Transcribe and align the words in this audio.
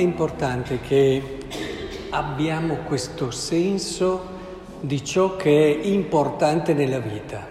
importante 0.00 0.80
che 0.80 1.38
abbiamo 2.10 2.76
questo 2.86 3.30
senso 3.30 4.32
di 4.80 5.04
ciò 5.04 5.36
che 5.36 5.80
è 5.80 5.86
importante 5.86 6.74
nella 6.74 6.98
vita. 6.98 7.46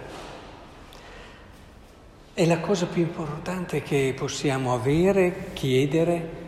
È 2.32 2.44
la 2.46 2.60
cosa 2.60 2.86
più 2.86 3.02
importante 3.02 3.82
che 3.82 4.14
possiamo 4.16 4.74
avere, 4.74 5.50
chiedere, 5.52 6.42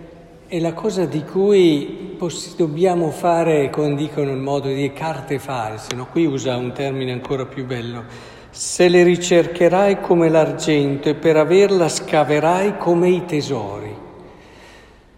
è 0.48 0.60
la 0.60 0.72
cosa 0.72 1.06
di 1.06 1.24
cui 1.24 2.14
poss- 2.16 2.54
dobbiamo 2.56 3.10
fare, 3.10 3.68
come 3.70 3.96
dicono 3.96 4.30
il 4.30 4.36
modo 4.36 4.68
di 4.68 4.92
carte 4.92 5.38
false, 5.38 5.94
no? 5.94 6.06
qui 6.06 6.24
usa 6.24 6.56
un 6.56 6.72
termine 6.72 7.12
ancora 7.12 7.46
più 7.46 7.66
bello, 7.66 8.04
se 8.50 8.88
le 8.88 9.02
ricercherai 9.02 10.00
come 10.00 10.28
l'argento 10.28 11.08
e 11.08 11.14
per 11.14 11.36
averla 11.36 11.88
scaverai 11.88 12.78
come 12.78 13.08
i 13.08 13.24
tesori. 13.24 13.95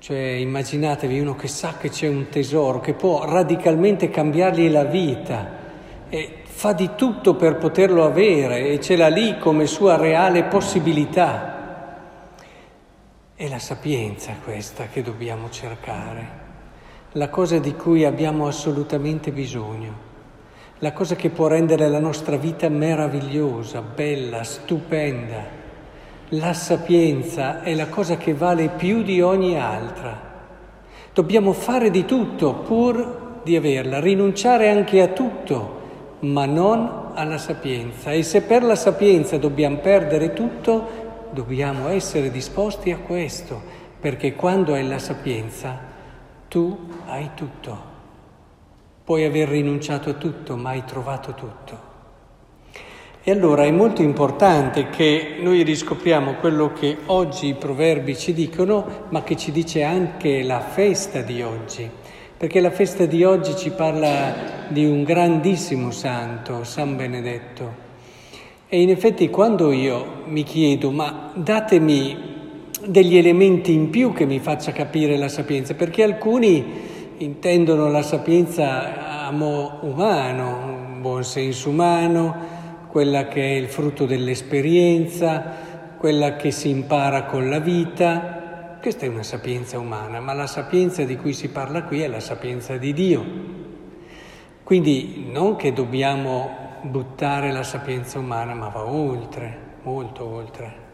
Cioè 0.08 0.16
immaginatevi 0.16 1.20
uno 1.20 1.34
che 1.36 1.48
sa 1.48 1.74
che 1.78 1.90
c'è 1.90 2.08
un 2.08 2.30
tesoro, 2.30 2.80
che 2.80 2.94
può 2.94 3.26
radicalmente 3.26 4.08
cambiargli 4.08 4.70
la 4.70 4.84
vita 4.84 5.46
e 6.08 6.44
fa 6.44 6.72
di 6.72 6.92
tutto 6.96 7.34
per 7.34 7.58
poterlo 7.58 8.06
avere 8.06 8.68
e 8.68 8.80
ce 8.80 8.96
l'ha 8.96 9.08
lì 9.08 9.36
come 9.36 9.66
sua 9.66 9.98
reale 9.98 10.44
possibilità. 10.44 12.36
È 13.34 13.48
la 13.48 13.58
sapienza 13.58 14.32
questa 14.42 14.86
che 14.86 15.02
dobbiamo 15.02 15.50
cercare, 15.50 16.28
la 17.12 17.28
cosa 17.28 17.58
di 17.58 17.74
cui 17.74 18.06
abbiamo 18.06 18.46
assolutamente 18.46 19.30
bisogno, 19.30 19.92
la 20.78 20.94
cosa 20.94 21.16
che 21.16 21.28
può 21.28 21.48
rendere 21.48 21.86
la 21.86 22.00
nostra 22.00 22.36
vita 22.36 22.70
meravigliosa, 22.70 23.82
bella, 23.82 24.42
stupenda. 24.42 25.57
La 26.32 26.52
sapienza 26.52 27.62
è 27.62 27.74
la 27.74 27.88
cosa 27.88 28.16
che 28.16 28.34
vale 28.34 28.68
più 28.68 29.02
di 29.02 29.22
ogni 29.22 29.58
altra. 29.58 30.26
Dobbiamo 31.14 31.52
fare 31.52 31.90
di 31.90 32.04
tutto 32.04 32.54
pur 32.54 33.40
di 33.42 33.56
averla, 33.56 33.98
rinunciare 33.98 34.68
anche 34.68 35.00
a 35.00 35.08
tutto 35.08 35.76
ma 36.20 36.46
non 36.46 37.12
alla 37.14 37.38
sapienza. 37.38 38.12
E 38.12 38.22
se 38.22 38.42
per 38.42 38.62
la 38.62 38.74
sapienza 38.74 39.38
dobbiamo 39.38 39.76
perdere 39.76 40.32
tutto, 40.32 41.30
dobbiamo 41.30 41.88
essere 41.88 42.30
disposti 42.30 42.90
a 42.90 42.98
questo, 42.98 43.60
perché 44.00 44.34
quando 44.34 44.74
hai 44.74 44.86
la 44.86 44.98
sapienza, 44.98 45.78
tu 46.48 46.76
hai 47.06 47.30
tutto. 47.34 47.96
Puoi 49.04 49.24
aver 49.24 49.48
rinunciato 49.48 50.10
a 50.10 50.14
tutto, 50.14 50.56
ma 50.56 50.70
hai 50.70 50.84
trovato 50.84 51.34
tutto. 51.34 51.87
E 53.22 53.30
allora 53.30 53.64
è 53.64 53.70
molto 53.70 54.02
importante 54.02 54.88
che 54.90 55.36
noi 55.40 55.62
riscopriamo 55.62 56.34
quello 56.34 56.72
che 56.72 56.96
oggi 57.06 57.48
i 57.48 57.54
proverbi 57.54 58.16
ci 58.16 58.32
dicono, 58.32 59.06
ma 59.10 59.22
che 59.22 59.36
ci 59.36 59.52
dice 59.52 59.82
anche 59.82 60.42
la 60.42 60.60
festa 60.60 61.20
di 61.22 61.42
oggi 61.42 61.90
perché 62.38 62.60
la 62.60 62.70
festa 62.70 63.04
di 63.04 63.24
oggi 63.24 63.56
ci 63.56 63.70
parla 63.70 64.32
di 64.68 64.84
un 64.84 65.02
grandissimo 65.02 65.90
santo, 65.90 66.62
San 66.62 66.94
Benedetto. 66.94 67.86
E 68.68 68.80
in 68.80 68.90
effetti 68.90 69.28
quando 69.28 69.72
io 69.72 70.22
mi 70.26 70.44
chiedo, 70.44 70.92
ma 70.92 71.32
datemi 71.34 72.16
degli 72.86 73.16
elementi 73.16 73.72
in 73.72 73.90
più 73.90 74.12
che 74.12 74.24
mi 74.24 74.38
faccia 74.38 74.70
capire 74.70 75.16
la 75.16 75.26
sapienza, 75.26 75.74
perché 75.74 76.04
alcuni 76.04 76.64
intendono 77.16 77.90
la 77.90 78.02
sapienza 78.02 79.26
a 79.26 79.32
mo' 79.32 79.80
umano, 79.80 80.92
un 80.92 81.00
buon 81.00 81.24
senso 81.24 81.70
umano, 81.70 82.36
quella 82.88 83.28
che 83.28 83.42
è 83.42 83.54
il 83.56 83.68
frutto 83.68 84.06
dell'esperienza, 84.06 85.42
quella 85.98 86.36
che 86.36 86.50
si 86.50 86.70
impara 86.70 87.24
con 87.24 87.48
la 87.48 87.58
vita, 87.58 88.76
questa 88.80 89.06
è 89.06 89.08
una 89.08 89.22
sapienza 89.22 89.78
umana, 89.78 90.20
ma 90.20 90.32
la 90.32 90.46
sapienza 90.46 91.02
di 91.02 91.16
cui 91.16 91.32
si 91.32 91.50
parla 91.50 91.82
qui 91.82 92.00
è 92.00 92.06
la 92.06 92.20
sapienza 92.20 92.76
di 92.76 92.92
Dio. 92.92 93.24
Quindi 94.62 95.26
non 95.30 95.56
che 95.56 95.72
dobbiamo 95.72 96.66
buttare 96.82 97.50
la 97.50 97.62
sapienza 97.64 98.18
umana, 98.18 98.54
ma 98.54 98.68
va 98.68 98.86
oltre, 98.86 99.58
molto 99.82 100.24
oltre. 100.24 100.86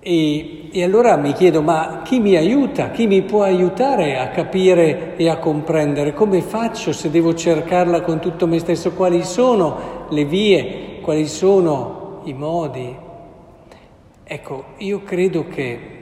E, 0.00 0.68
e, 0.70 0.84
allora 0.84 1.16
mi 1.16 1.32
chiedo, 1.32 1.60
ma 1.60 2.02
chi 2.04 2.20
mi 2.20 2.36
aiuta? 2.36 2.90
Chi 2.90 3.08
mi 3.08 3.22
può 3.22 3.42
aiutare 3.42 4.16
a 4.18 4.28
capire 4.28 5.16
e 5.16 5.28
a 5.28 5.38
comprendere? 5.38 6.14
Come 6.14 6.40
faccio 6.40 6.92
se 6.92 7.10
devo 7.10 7.34
cercarla 7.34 8.02
con 8.02 8.20
tutto 8.20 8.46
me 8.46 8.60
stesso? 8.60 8.92
Quali 8.92 9.24
sono 9.24 9.97
le 10.10 10.24
vie? 10.24 11.00
Quali 11.00 11.26
sono 11.26 12.22
i 12.24 12.32
modi? 12.32 12.96
Ecco, 14.24 14.64
io 14.78 15.02
credo 15.04 15.48
che 15.48 15.96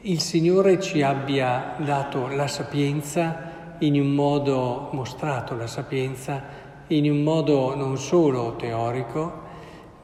il 0.00 0.20
Signore 0.20 0.80
ci 0.80 1.02
abbia 1.02 1.74
dato 1.78 2.28
la 2.28 2.46
sapienza 2.46 3.76
in 3.80 4.00
un 4.00 4.14
modo, 4.14 4.88
mostrato 4.92 5.54
la 5.54 5.66
sapienza 5.66 6.42
in 6.88 7.10
un 7.10 7.22
modo 7.22 7.74
non 7.74 7.98
solo 7.98 8.56
teorico, 8.56 9.46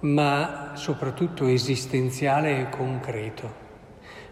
ma 0.01 0.73
soprattutto 0.75 1.47
esistenziale 1.47 2.61
e 2.61 2.69
concreto. 2.69 3.63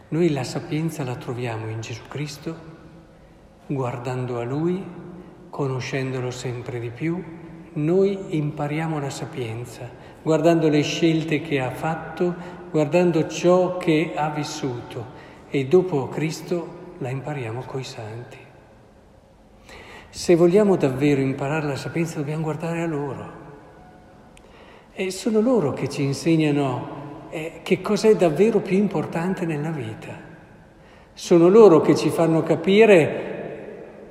Noi 0.08 0.30
la 0.30 0.44
sapienza 0.44 1.04
la 1.04 1.16
troviamo 1.16 1.68
in 1.68 1.80
Gesù 1.80 2.02
Cristo, 2.08 2.54
guardando 3.66 4.38
a 4.38 4.44
Lui, 4.44 4.84
conoscendolo 5.48 6.30
sempre 6.30 6.78
di 6.78 6.90
più, 6.90 7.22
noi 7.74 8.36
impariamo 8.36 8.98
la 8.98 9.10
sapienza, 9.10 9.88
guardando 10.22 10.68
le 10.68 10.82
scelte 10.82 11.40
che 11.40 11.60
ha 11.60 11.70
fatto, 11.70 12.34
guardando 12.70 13.26
ciò 13.28 13.76
che 13.76 14.12
ha 14.14 14.30
vissuto 14.30 15.20
e 15.48 15.66
dopo 15.66 16.08
Cristo 16.08 16.80
la 16.98 17.10
impariamo 17.10 17.62
coi 17.66 17.84
santi. 17.84 18.38
Se 20.08 20.34
vogliamo 20.36 20.76
davvero 20.76 21.20
imparare 21.20 21.66
la 21.66 21.76
sapienza 21.76 22.18
dobbiamo 22.18 22.42
guardare 22.42 22.82
a 22.82 22.86
loro. 22.86 23.40
E 24.92 25.10
sono 25.10 25.40
loro 25.40 25.72
che 25.72 25.88
ci 25.88 26.02
insegnano 26.02 27.00
eh, 27.30 27.60
che 27.62 27.80
cos'è 27.80 28.14
davvero 28.14 28.60
più 28.60 28.76
importante 28.76 29.46
nella 29.46 29.70
vita. 29.70 30.30
Sono 31.14 31.48
loro 31.48 31.80
che 31.80 31.96
ci 31.96 32.10
fanno 32.10 32.42
capire 32.42 33.31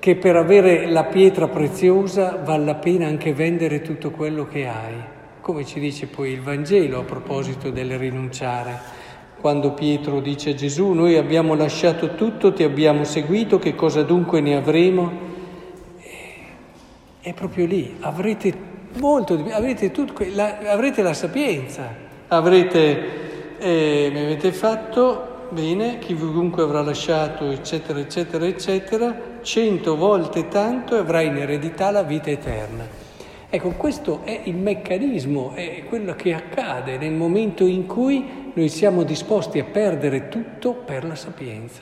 che 0.02 0.16
per 0.16 0.36
avere 0.36 0.88
la 0.88 1.04
pietra 1.04 1.48
preziosa 1.48 2.42
vale 2.44 2.66
la 2.66 2.74
pena 2.74 3.06
anche 3.06 3.36
vendere 3.36 3.84
tutto 3.84 4.10
quello 4.10 4.48
che 4.48 4.66
hai, 4.68 4.96
come 5.42 5.64
ci 5.64 5.80
dice 5.80 6.08
poi 6.08 6.32
il 6.32 6.42
Vangelo 6.42 7.02
a 7.02 7.04
proposito 7.04 7.70
del 7.70 8.00
rinunciare. 8.00 8.80
Quando 9.40 9.74
Pietro 9.74 10.20
dice 10.20 10.50
a 10.50 10.54
Gesù, 10.56 10.94
noi 10.94 11.18
abbiamo 11.18 11.54
lasciato 11.54 12.16
tutto, 12.16 12.52
ti 12.52 12.64
abbiamo 12.64 13.04
seguito, 13.04 13.60
che 13.60 13.76
cosa 13.76 14.02
dunque 14.02 14.42
ne 14.42 14.56
avremo? 14.56 15.12
È 17.22 17.34
proprio 17.36 17.68
lì, 17.68 17.98
avrete 18.00 18.52
molto, 18.98 19.36
avrete, 19.52 19.92
tutto, 19.92 20.26
la, 20.34 20.58
avrete 20.66 21.04
la 21.04 21.14
sapienza, 21.14 21.94
avrete, 22.28 23.60
eh, 23.60 24.10
mi 24.12 24.20
avete 24.20 24.52
fatto 24.52 25.46
bene, 25.52 26.00
chiunque 26.00 26.64
avrà 26.64 26.82
lasciato, 26.82 27.52
eccetera, 27.52 28.00
eccetera, 28.00 28.48
eccetera, 28.48 29.31
cento 29.42 29.96
volte 29.96 30.48
tanto 30.48 30.96
e 30.96 31.00
avrà 31.00 31.22
in 31.22 31.38
eredità 31.38 31.92
la 31.92 32.04
vita 32.04 32.30
eterna. 32.30 32.88
Ecco, 33.50 33.72
questo 33.72 34.22
è 34.24 34.42
il 34.46 34.56
meccanismo, 34.56 35.52
è 35.54 35.84
quello 35.88 36.16
che 36.16 36.34
accade 36.34 36.98
nel 36.98 37.12
momento 37.12 37.66
in 37.66 37.86
cui 37.86 38.52
noi 38.54 38.70
siamo 38.70 39.04
disposti 39.04 39.60
a 39.60 39.66
perdere 39.66 40.30
tutto 40.30 40.74
per 40.74 41.04
la 41.04 41.16
sapienza. 41.16 41.82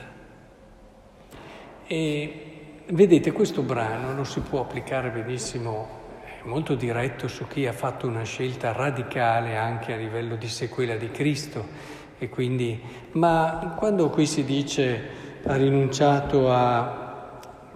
E 1.86 2.44
vedete, 2.86 3.30
questo 3.32 3.62
brano 3.62 4.14
lo 4.14 4.24
si 4.24 4.40
può 4.40 4.60
applicare 4.60 5.10
benissimo, 5.10 5.98
molto 6.42 6.74
diretto 6.74 7.28
su 7.28 7.46
chi 7.46 7.66
ha 7.66 7.72
fatto 7.72 8.06
una 8.08 8.24
scelta 8.24 8.72
radicale 8.72 9.56
anche 9.56 9.92
a 9.92 9.96
livello 9.96 10.34
di 10.34 10.48
sequela 10.48 10.96
di 10.96 11.10
Cristo. 11.10 11.98
E 12.18 12.28
quindi, 12.28 12.80
ma 13.12 13.74
quando 13.78 14.10
qui 14.10 14.26
si 14.26 14.44
dice 14.44 15.00
ha 15.44 15.54
rinunciato 15.54 16.52
a 16.52 17.09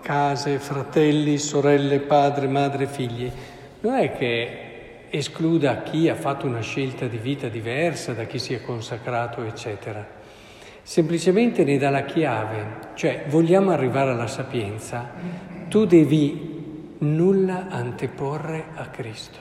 case, 0.05 0.59
fratelli, 0.59 1.39
sorelle, 1.39 1.99
padre, 1.99 2.47
madre, 2.47 2.87
figli, 2.87 3.31
non 3.81 3.95
è 3.95 4.15
che 4.15 5.07
escluda 5.09 5.83
chi 5.83 6.11
ha 6.11 6.15
fatto 6.15 6.47
una 6.47 6.61
scelta 6.61 7.07
di 7.07 7.17
vita 7.17 7.49
diversa 7.49 8.13
da 8.13 8.25
chi 8.25 8.39
si 8.39 8.53
è 8.53 8.61
consacrato, 8.61 9.43
eccetera. 9.43 10.07
Semplicemente 10.83 11.65
ne 11.65 11.79
dà 11.79 11.89
la 11.89 12.05
chiave, 12.05 12.93
cioè 12.95 13.25
vogliamo 13.29 13.71
arrivare 13.71 14.11
alla 14.11 14.27
sapienza, 14.27 15.11
tu 15.69 15.87
devi 15.87 16.97
nulla 16.99 17.69
anteporre 17.71 18.67
a 18.75 18.87
Cristo. 18.89 19.39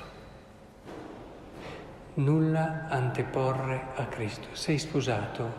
Nulla 2.15 2.85
anteporre 2.87 3.87
a 3.95 4.05
Cristo. 4.05 4.47
Sei 4.53 4.77
sposato, 4.77 5.51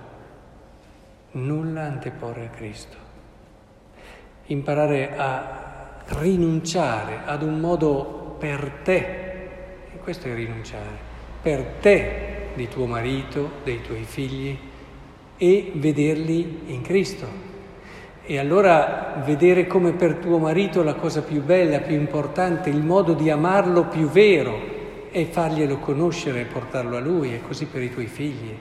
nulla 1.32 1.82
anteporre 1.82 2.46
a 2.46 2.56
Cristo. 2.56 3.03
Imparare 4.46 5.16
a 5.16 6.02
rinunciare 6.20 7.20
ad 7.24 7.42
un 7.42 7.60
modo 7.60 8.36
per 8.38 8.80
te, 8.82 8.96
e 8.96 9.98
questo 10.02 10.28
è 10.28 10.34
rinunciare, 10.34 11.12
per 11.40 11.76
te 11.80 12.32
di 12.54 12.68
tuo 12.68 12.86
marito, 12.86 13.50
dei 13.64 13.80
tuoi 13.80 14.02
figli 14.04 14.56
e 15.36 15.72
vederli 15.74 16.60
in 16.66 16.82
Cristo. 16.82 17.26
E 18.26 18.38
allora 18.38 19.22
vedere 19.24 19.66
come 19.66 19.92
per 19.92 20.14
tuo 20.14 20.38
marito 20.38 20.82
la 20.82 20.94
cosa 20.94 21.22
più 21.22 21.42
bella, 21.42 21.80
più 21.80 21.94
importante, 21.94 22.70
il 22.70 22.82
modo 22.82 23.12
di 23.12 23.30
amarlo 23.30 23.84
più 23.84 24.08
vero 24.08 24.72
è 25.10 25.24
farglielo 25.24 25.78
conoscere 25.78 26.40
e 26.40 26.44
portarlo 26.44 26.96
a 26.96 27.00
lui, 27.00 27.32
e 27.34 27.40
così 27.40 27.66
per 27.66 27.82
i 27.82 27.92
tuoi 27.92 28.06
figli. 28.06 28.54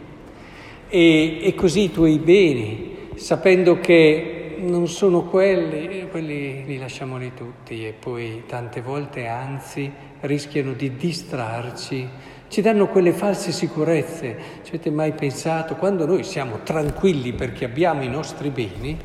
E, 0.88 1.40
e 1.46 1.56
così 1.56 1.84
i 1.84 1.92
tuoi 1.92 2.20
beni, 2.20 3.10
sapendo 3.16 3.80
che 3.80 4.33
non 4.63 4.88
sono 4.88 5.24
quelli, 5.24 6.07
quelli 6.10 6.65
li 6.65 6.77
lasciamoli 6.77 7.33
tutti 7.33 7.86
e 7.86 7.92
poi 7.92 8.44
tante 8.48 8.81
volte 8.81 9.27
anzi 9.27 9.92
rischiano 10.21 10.74
di 10.74 10.95
distrarci, 10.95 12.10
ci 12.48 12.62
danno 12.62 12.88
quelle 12.88 13.13
false 13.13 13.51
sicurezze. 13.51 14.38
Ci 14.63 14.69
avete 14.69 14.89
mai 14.89 15.13
pensato, 15.13 15.75
quando 15.75 16.06
noi 16.06 16.24
siamo 16.24 16.60
tranquilli 16.63 17.33
perché 17.33 17.65
abbiamo 17.65 18.04
i 18.04 18.10
nostri 18.10 18.50
beni, 18.50 18.98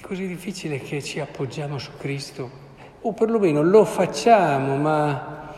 così 0.00 0.26
difficile 0.26 0.78
che 0.80 1.02
ci 1.02 1.20
appoggiamo 1.20 1.78
su 1.78 1.92
Cristo, 1.96 2.50
o 3.00 3.12
perlomeno 3.12 3.62
lo 3.62 3.84
facciamo, 3.84 4.76
ma 4.76 5.54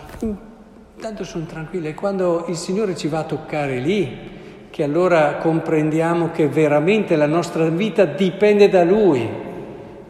tanto 1.01 1.25
sono 1.25 1.47
tranquillo. 1.47 1.89
E 1.89 1.95
quando 1.95 2.45
il 2.49 2.57
Signore 2.57 2.95
ci 2.97 3.09
va 3.09 3.21
a 3.21 3.25
toccare 3.25 3.79
lì, 3.79 4.36
che 4.77 4.83
allora 4.83 5.37
comprendiamo 5.37 6.33
che 6.33 6.49
veramente 6.49 7.17
la 7.17 7.25
nostra 7.25 7.67
vita 7.71 8.05
dipende 8.05 8.69
da 8.69 8.85
Lui. 8.85 9.27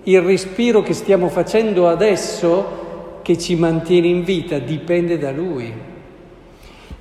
Il 0.02 0.20
respiro 0.22 0.82
che 0.82 0.92
stiamo 0.92 1.28
facendo 1.28 1.86
adesso, 1.86 3.20
che 3.22 3.38
ci 3.38 3.54
mantiene 3.54 4.08
in 4.08 4.24
vita, 4.24 4.58
dipende 4.58 5.18
da 5.18 5.30
Lui. 5.30 5.72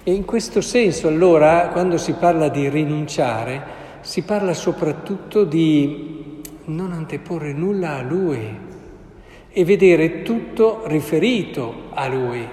E 0.03 0.13
in 0.13 0.25
questo 0.25 0.61
senso 0.61 1.07
allora, 1.07 1.69
quando 1.69 1.97
si 1.97 2.13
parla 2.13 2.49
di 2.49 2.69
rinunciare, 2.69 3.63
si 4.01 4.21
parla 4.21 4.53
soprattutto 4.53 5.43
di 5.43 6.43
non 6.65 6.91
anteporre 6.91 7.51
nulla 7.51 7.95
a 7.95 8.03
Lui 8.03 8.59
e 9.49 9.65
vedere 9.65 10.21
tutto 10.21 10.83
riferito 10.85 11.85
a 11.95 12.07
Lui. 12.09 12.47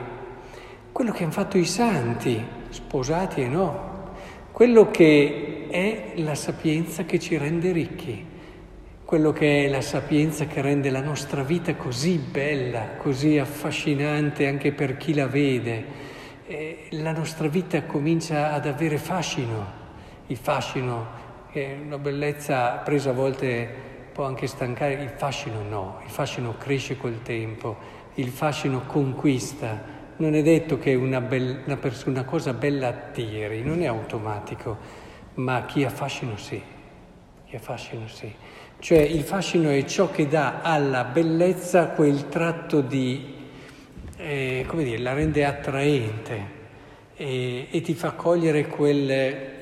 Quello 0.91 1.13
che 1.13 1.23
hanno 1.23 1.33
fatto 1.33 1.59
i 1.59 1.67
santi, 1.67 2.43
sposati 2.71 3.43
e 3.43 3.49
no, 3.49 3.92
quello 4.53 4.91
che 4.91 5.67
è 5.71 6.13
la 6.17 6.35
sapienza 6.35 7.05
che 7.05 7.19
ci 7.19 7.39
rende 7.39 7.73
ricchi, 7.73 8.25
quello 9.03 9.33
che 9.33 9.65
è 9.65 9.69
la 9.69 9.81
sapienza 9.81 10.45
che 10.45 10.61
rende 10.61 10.91
la 10.91 11.01
nostra 11.01 11.43
vita 11.43 11.75
così 11.75 12.19
bella, 12.19 12.97
così 12.99 13.39
affascinante 13.39 14.47
anche 14.47 14.73
per 14.73 14.99
chi 14.99 15.15
la 15.15 15.27
vede. 15.27 16.11
Eh, 16.47 16.87
la 16.91 17.13
nostra 17.13 17.49
vita 17.49 17.83
comincia 17.85 18.53
ad 18.53 18.67
avere 18.67 18.99
fascino, 18.99 19.81
il 20.27 20.37
fascino 20.37 21.07
è 21.51 21.79
una 21.83 21.99
bellezza 21.99 22.73
presa 22.85 23.11
a 23.11 23.15
volte 23.15 23.69
può 24.13 24.27
anche 24.27 24.47
stancare, 24.47 24.93
il 24.95 25.09
fascino 25.17 25.63
no, 25.63 26.01
il 26.05 26.11
fascino 26.11 26.57
cresce 26.59 26.99
col 26.99 27.23
tempo, 27.23 27.77
il 28.15 28.29
fascino 28.29 28.83
conquista. 28.87 30.01
Non 30.17 30.35
è 30.35 30.43
detto 30.43 30.79
che 30.79 30.95
una, 30.95 31.21
be- 31.21 31.63
una, 31.65 31.77
pers- 31.77 32.05
una 32.05 32.25
cosa 32.25 32.53
bella 32.53 32.89
attiri, 32.89 33.63
non 33.63 33.83
è 33.83 33.87
automatico, 33.87 34.77
ma 35.35 35.65
chi 35.65 35.85
ha 35.85 35.91
fascino 35.91 36.37
sì, 36.37 36.63
chi 37.47 37.57
ha 37.57 37.59
fascino 37.59 38.07
sì. 38.09 38.33
Cioè 38.79 38.99
il 38.99 39.23
fascino 39.23 39.71
è 39.71 39.85
ciò 39.85 40.11
che 40.11 40.29
dà 40.29 40.61
alla 40.61 41.05
bellezza 41.05 41.89
quel 41.89 42.29
tratto 42.29 42.81
di, 42.81 43.35
eh, 44.17 44.65
come 44.67 44.85
dire, 44.85 44.99
la 44.99 45.13
rende 45.13 45.45
attraente 45.45 46.61
e, 47.15 47.69
e 47.71 47.81
ti 47.81 47.95
fa 47.95 48.13
cogliere 48.13 48.67
quel 48.67 49.61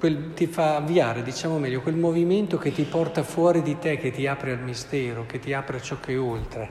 quel, 0.00 0.32
ti 0.34 0.46
fa 0.46 0.76
avviare, 0.76 1.22
diciamo 1.22 1.58
meglio, 1.58 1.82
quel 1.82 1.94
movimento 1.94 2.56
che 2.56 2.72
ti 2.72 2.84
porta 2.84 3.22
fuori 3.22 3.60
di 3.60 3.78
te, 3.78 3.98
che 3.98 4.10
ti 4.10 4.26
apre 4.26 4.52
al 4.52 4.62
mistero, 4.62 5.26
che 5.26 5.38
ti 5.38 5.52
apre 5.52 5.76
a 5.76 5.80
ciò 5.80 6.00
che 6.00 6.14
è 6.14 6.18
oltre. 6.18 6.70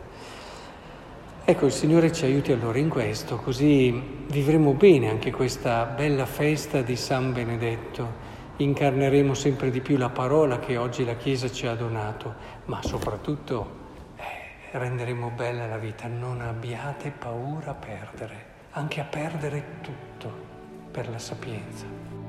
Ecco, 1.49 1.65
il 1.65 1.71
Signore 1.71 2.11
ci 2.11 2.25
aiuti 2.25 2.51
allora 2.51 2.77
in 2.77 2.89
questo, 2.89 3.37
così 3.37 4.23
vivremo 4.27 4.73
bene 4.73 5.09
anche 5.09 5.31
questa 5.31 5.83
bella 5.85 6.27
festa 6.27 6.83
di 6.83 6.95
San 6.95 7.33
Benedetto. 7.33 8.07
Incarneremo 8.57 9.33
sempre 9.33 9.71
di 9.71 9.81
più 9.81 9.97
la 9.97 10.09
parola 10.09 10.59
che 10.59 10.77
oggi 10.77 11.03
la 11.03 11.15
Chiesa 11.15 11.49
ci 11.49 11.65
ha 11.65 11.73
donato, 11.73 12.35
ma 12.65 12.83
soprattutto 12.83 13.77
eh, 14.17 14.77
renderemo 14.77 15.31
bella 15.35 15.65
la 15.65 15.79
vita. 15.79 16.05
Non 16.05 16.39
abbiate 16.41 17.09
paura 17.09 17.71
a 17.71 17.73
perdere, 17.73 18.45
anche 18.73 19.01
a 19.01 19.05
perdere 19.05 19.63
tutto 19.81 20.31
per 20.91 21.09
la 21.09 21.17
sapienza. 21.17 22.28